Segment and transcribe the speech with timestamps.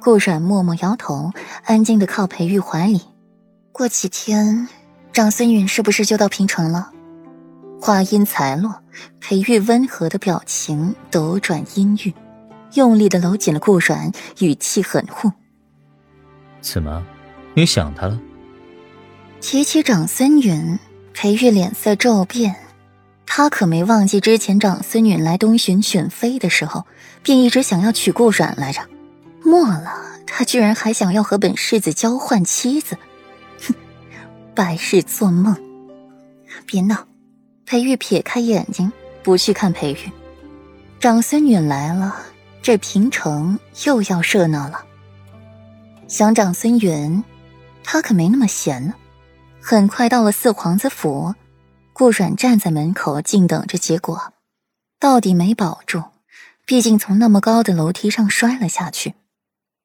[0.00, 1.30] 顾阮默默摇头，
[1.64, 3.02] 安静的靠裴玉怀里。
[3.70, 4.68] 过几天，
[5.12, 6.90] 长孙允是不是就到平城了？
[7.80, 8.82] 话音才落，
[9.20, 12.12] 裴玉温和的表情斗转阴郁，
[12.74, 14.10] 用力的搂紧了顾阮，
[14.40, 15.30] 语气狠护
[16.60, 17.04] ：“怎么，
[17.54, 18.18] 你想他了？”
[19.40, 20.78] 提起长孙允，
[21.12, 22.54] 裴玉脸色骤变。
[23.26, 26.86] 他可没忘记之前长孙允来东巡选妃的时候，
[27.22, 28.80] 便一直想要娶顾阮来着。
[29.52, 29.92] 末了，
[30.26, 32.96] 他居然还想要和本世子交换妻子，
[33.60, 33.74] 哼，
[34.54, 35.54] 白日做梦！
[36.64, 37.06] 别闹！
[37.66, 38.90] 裴玉撇开眼睛，
[39.22, 40.10] 不去看裴玉。
[40.98, 42.16] 长孙女来了，
[42.62, 44.86] 这平城又要热闹了。
[46.08, 47.22] 想长孙云，
[47.84, 48.94] 他可没那么闲呢。
[49.60, 51.34] 很快到了四皇子府。
[51.92, 54.32] 顾阮站在门口，静等着结果。
[54.98, 56.04] 到底没保住，
[56.64, 59.12] 毕竟从那么高的楼梯上摔了下去。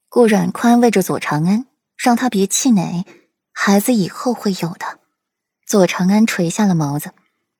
[0.09, 1.65] 顾阮宽慰着左长安，
[1.97, 3.05] 让他别气馁，
[3.51, 4.99] 孩子以后会有的。
[5.67, 7.11] 左长安垂下了眸子，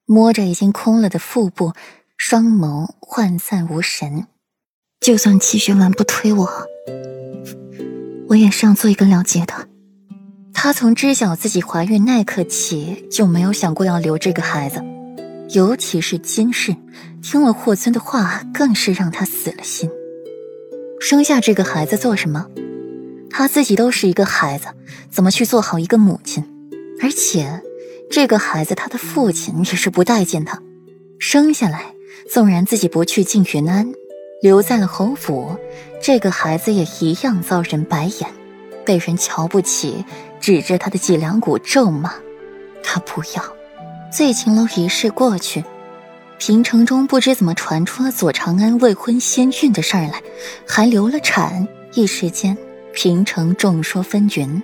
[0.06, 1.74] 摸着已经空了的腹部，
[2.16, 4.28] 双眸涣散无神。
[5.02, 6.50] 就算齐学文不推我，
[8.30, 9.68] 我也是要做一个了结的。
[10.54, 14.82] 他从知晓自己怀孕那刻起，就没有想过要留这个孩子，
[15.50, 16.76] 尤其是今世，
[17.22, 19.92] 听了霍尊的话，更是让他死了心。
[21.00, 22.48] 生下这个孩子做什么？
[23.30, 24.68] 她自己都是一个孩子，
[25.10, 26.44] 怎么去做好一个母亲？
[27.02, 27.62] 而且，
[28.10, 30.62] 这个孩子他的父亲也是不待见他，
[31.20, 31.94] 生下来，
[32.30, 33.94] 纵然自己不去静云安，
[34.42, 35.58] 留在了侯府，
[36.02, 38.30] 这个孩子也一样遭人白眼，
[38.86, 40.04] 被人瞧不起。
[40.40, 42.14] 指着他的脊梁骨咒骂，
[42.84, 43.44] 他不要。
[44.14, 45.64] 醉情楼一事过去，
[46.40, 50.22] 平城中不知怎么传出了左长安未婚先孕的事儿来，
[50.68, 51.68] 还流了产。
[51.94, 52.56] 一时间，
[52.94, 54.62] 平城众说纷纭。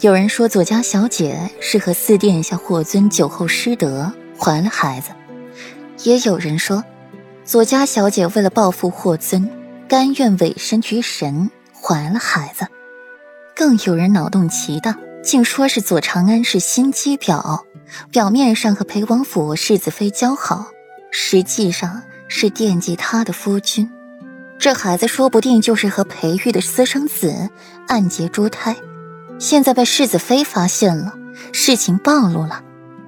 [0.00, 5.10] 有人说左家小姐是和四殿下霍尊酒后失德怀了孩子，
[6.04, 6.84] 也有人说
[7.44, 9.50] 左家小姐为了报复霍尊，
[9.88, 12.64] 甘愿委身于神怀了孩子。
[13.56, 17.62] 更有人脑洞奇大，竟说是左长安是心机婊，
[18.10, 20.66] 表面上和裴王府世子妃交好，
[21.10, 23.90] 实际上是惦记他的夫君。
[24.58, 27.50] 这孩子说不定就是和裴玉的私生子，
[27.86, 28.74] 暗结珠胎。
[29.38, 31.14] 现在被世子妃发现了，
[31.52, 32.62] 事情暴露了，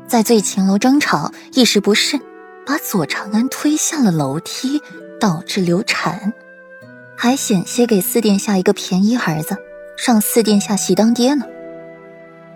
[0.06, 2.20] 在醉秦楼争吵，一时不慎，
[2.66, 4.80] 把左长安推下了楼梯，
[5.18, 6.32] 导致流产，
[7.16, 9.56] 还险些给四殿下一个便宜儿子。
[10.06, 11.44] 让四殿下喜当爹呢。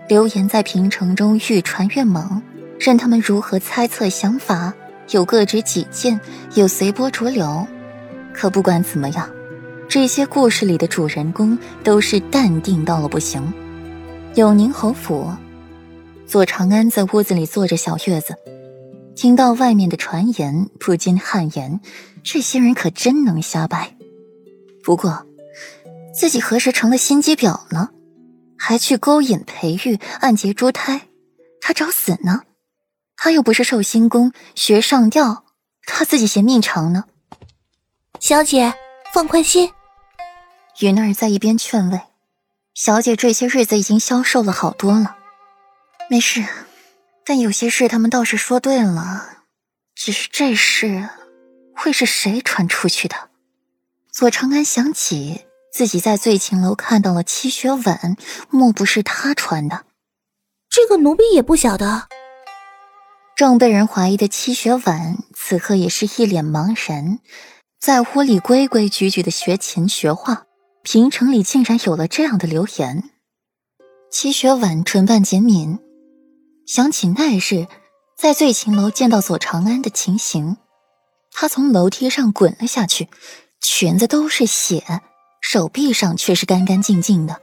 [0.07, 2.41] 流言在平城中愈传越猛，
[2.79, 4.73] 任他们如何猜测想法，
[5.11, 6.19] 有各执己见，
[6.53, 7.65] 有随波逐流。
[8.33, 9.29] 可不管怎么样，
[9.89, 13.53] 这些故事里的主人公都是淡定到了不行。
[14.35, 15.31] 永宁侯府，
[16.27, 18.35] 左长安在屋子里坐着小月子，
[19.15, 21.79] 听到外面的传言，不禁汗颜。
[22.21, 23.95] 这些人可真能瞎掰。
[24.83, 25.25] 不过。
[26.17, 27.91] 自己何时成了心机婊了？
[28.67, 31.07] 还去勾引裴玉，暗结珠胎，
[31.61, 32.45] 他找死呢？
[33.15, 35.45] 他又不是寿星公学上吊，
[35.85, 37.03] 他自己嫌命长呢？
[38.19, 38.73] 小姐，
[39.13, 39.71] 放宽心。
[40.79, 42.01] 云儿在一边劝慰
[42.73, 45.15] ：“小姐这些日子已经消瘦了好多了，
[46.09, 46.43] 没事。
[47.23, 49.43] 但有些事他们倒是说对了，
[49.93, 51.07] 只是这事
[51.75, 53.29] 会是谁传出去的？”
[54.11, 55.45] 左长安想起。
[55.75, 58.15] 自己在醉情楼看到了七雪吻，
[58.49, 59.83] 莫不是他穿的？
[60.69, 62.07] 这个奴婢也不晓得。
[63.35, 67.19] 正被人怀疑的七雪吻，此刻也是一脸茫然，
[67.77, 70.45] 在屋里规规矩矩的学琴学画，
[70.81, 73.09] 平城里竟然有了这样的流言。
[74.09, 75.79] 七雪吻唇瓣紧抿，
[76.65, 77.67] 想起那日
[78.17, 80.55] 在醉情楼见到左长安的情形，
[81.33, 83.09] 他从楼梯上滚了下去，
[83.59, 85.01] 裙子都是血。
[85.47, 87.39] 手臂上却是干干净净的，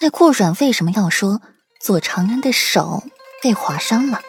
[0.00, 1.42] 那顾阮为什么要说
[1.80, 3.02] 左长安的手
[3.42, 4.20] 被划伤了？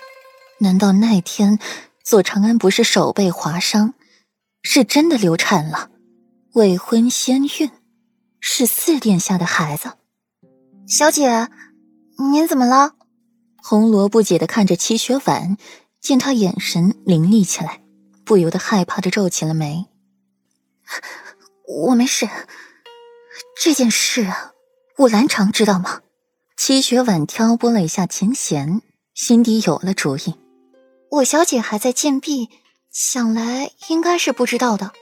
[0.57, 1.59] 难道那天
[2.03, 3.93] 左长安不是手被划伤，
[4.63, 5.91] 是真的流产了？
[6.55, 7.69] 未婚先孕，
[8.39, 9.91] 是四殿下的孩子。
[10.87, 11.47] 小姐，
[12.31, 12.95] 您怎么了？
[13.57, 15.57] 红罗不解的看着齐雪婉，
[16.01, 17.83] 见她眼神凌厉起来，
[18.25, 19.85] 不由得害怕的皱起了眉。
[21.85, 22.27] 我没事。
[23.61, 24.53] 这件事啊，
[24.97, 25.99] 武兰长知道吗？
[26.55, 28.81] 七雪婉挑拨了一下琴弦，
[29.13, 30.35] 心底有了主意。
[31.11, 32.47] 我小姐还在禁闭，
[32.89, 34.93] 想来应该是不知道的。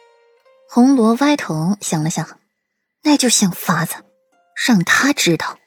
[0.67, 2.39] 红罗歪头想了想，
[3.03, 3.93] 那就想法子
[4.65, 5.59] 让他知道，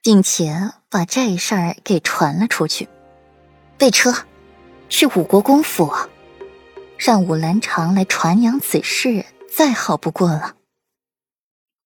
[0.00, 2.88] 并且把这事儿给传了出去。
[3.76, 4.14] 备车，
[4.88, 5.92] 去五国公府，
[6.96, 10.55] 让武兰长来传扬此事，再好不过了。